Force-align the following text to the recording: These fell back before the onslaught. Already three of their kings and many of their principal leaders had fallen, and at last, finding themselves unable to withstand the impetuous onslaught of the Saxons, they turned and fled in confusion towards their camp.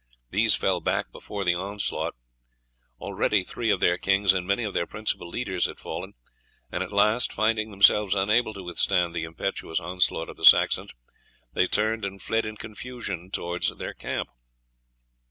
These 0.31 0.55
fell 0.55 0.79
back 0.79 1.11
before 1.11 1.43
the 1.45 1.53
onslaught. 1.53 2.15
Already 2.99 3.43
three 3.43 3.69
of 3.69 3.79
their 3.81 3.99
kings 3.99 4.33
and 4.33 4.47
many 4.47 4.63
of 4.63 4.73
their 4.73 4.87
principal 4.87 5.29
leaders 5.29 5.67
had 5.67 5.77
fallen, 5.77 6.13
and 6.71 6.81
at 6.81 6.91
last, 6.91 7.31
finding 7.31 7.69
themselves 7.69 8.15
unable 8.15 8.51
to 8.55 8.63
withstand 8.63 9.13
the 9.13 9.25
impetuous 9.25 9.79
onslaught 9.79 10.27
of 10.29 10.37
the 10.37 10.43
Saxons, 10.43 10.89
they 11.53 11.67
turned 11.67 12.03
and 12.03 12.19
fled 12.19 12.47
in 12.47 12.57
confusion 12.57 13.29
towards 13.29 13.69
their 13.77 13.93
camp. 13.93 14.29